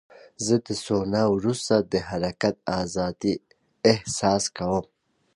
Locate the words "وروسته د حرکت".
1.35-2.55